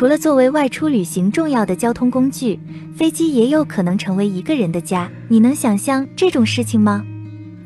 [0.00, 2.58] 除了作为外出旅行重要的交通工具，
[2.96, 5.06] 飞机也有可能成为一个人的家。
[5.28, 7.04] 你能想象这种事情吗？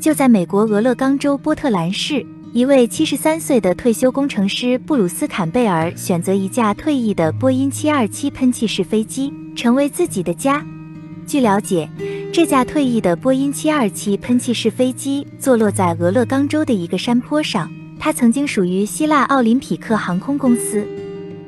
[0.00, 10.60] 就在美国俄勒冈州波特兰市，一位七十三岁的退休工程师布鲁斯·坎贝尔选择一架退役的波音七二七喷气式飞机成为自己的家。
[11.28, 11.88] 据了解，
[12.32, 20.84] 这架退役的波音七二七喷气式飞机坐落在俄勒冈州的一个山坡上，它曾经属于希腊奥林匹克航空公司。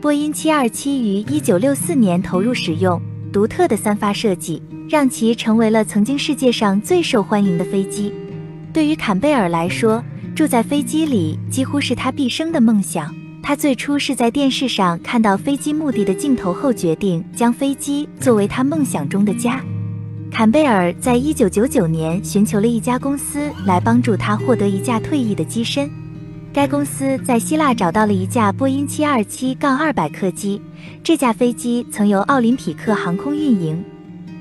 [0.01, 3.01] 波音727于1964年投入使用，
[3.33, 8.13] 独特的三发设计让其成为了曾经世界上最受欢迎的飞机。
[8.75, 13.13] 对于坎贝尔来说，住在飞机里几乎是他毕生的梦想。
[13.43, 19.65] 他最初是在电视上看到飞机墓地的镜头后，决定将飞机作为他梦想中的家。
[20.31, 25.89] 坎贝尔在1999年寻求了一家公司来帮助他获得一架退役的机身。
[26.57, 30.59] 该公司在希腊找到了一架波音727-200客机，
[31.05, 33.85] 这架飞机曾由奥林匹克航空运营。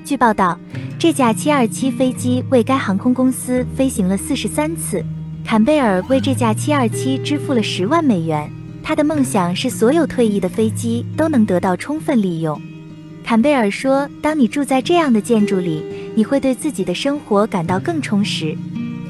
[0.06, 0.58] 据报道，
[0.98, 5.04] 这架727飞机为该航空公司飞行了四十三次。
[5.44, 8.50] 坎贝尔为这架727支付了十万美元。
[8.82, 12.58] 他的梦想是所有退役的飞机都能得到充分利用。
[13.26, 15.84] 坎贝尔说：“当你住在这样的建筑里，
[16.16, 18.56] 你会对自己的生活感到更充实。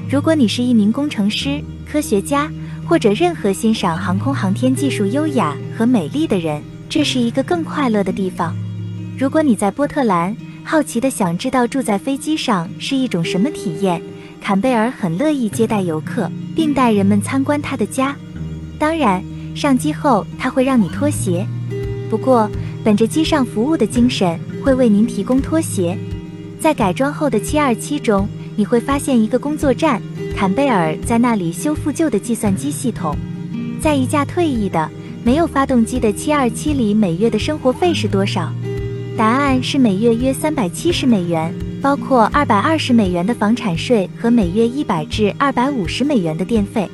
[0.10, 2.52] 如果你是一名工程师、科学家。”
[2.88, 8.56] 或者任何欣赏航空航天技术优雅和美丽的人，这是一个更快乐的地方。
[9.18, 14.02] 如果你在波特兰，好奇的想知道住在飞机上是一种什么体验，
[14.40, 18.16] 坎贝尔很乐意接待游客，并带人们参观他的家。
[18.78, 19.24] 当然，
[19.56, 21.46] 上机后他会让你脱鞋，
[22.10, 22.50] 不过
[22.84, 25.98] 本着机上服务的精神，会为您提供拖鞋。
[26.60, 30.02] 在改装后的727中，你会发现一个工作站。
[30.36, 33.16] 坎贝尔在那里修复旧的计算机系统。
[33.82, 34.90] 在一架退役的、
[35.24, 38.52] 没有发动机的727里，每月的生活费是多少？
[39.18, 46.90] 答案是每月约三百七十美元，包括二百二十美元的房产税和每月一百至二百五十美元的电费。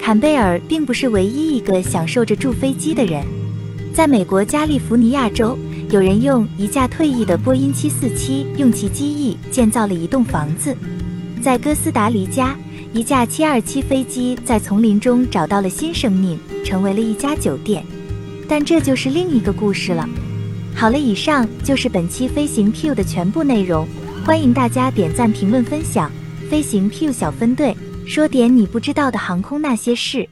[0.00, 3.22] 坎贝尔并不是唯一一个享受着住飞机的人。
[3.92, 5.58] 在美国加利福尼亚州，
[5.90, 10.76] 有人用一架退役的波音747用其机翼建造了一栋房子。
[11.42, 12.56] 在哥斯达黎加。
[12.92, 17.84] 一架727飞机在丛林中找到了新生命，成为了一家酒店。
[18.48, 20.08] 但这就是另一个故事了。
[20.74, 23.86] 好了，以上就是本期飞行 Q 的全部内容。
[24.24, 26.10] 欢迎大家点赞、评论、分享。
[26.50, 27.76] 飞行 Q 小分队
[28.08, 30.28] 说点你不知道的航空那些事。